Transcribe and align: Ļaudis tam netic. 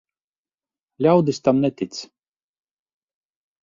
Ļaudis 1.07 1.43
tam 1.51 1.63
netic. 1.69 2.03